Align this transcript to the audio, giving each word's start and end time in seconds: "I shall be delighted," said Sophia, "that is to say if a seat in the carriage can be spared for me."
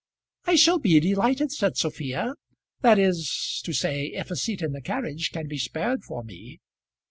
"I 0.45 0.55
shall 0.55 0.79
be 0.79 0.99
delighted," 0.99 1.51
said 1.51 1.77
Sophia, 1.77 2.33
"that 2.81 2.97
is 2.97 3.61
to 3.63 3.71
say 3.71 4.05
if 4.07 4.31
a 4.31 4.35
seat 4.35 4.63
in 4.63 4.71
the 4.73 4.81
carriage 4.81 5.29
can 5.31 5.47
be 5.47 5.59
spared 5.59 6.03
for 6.03 6.23
me." 6.23 6.59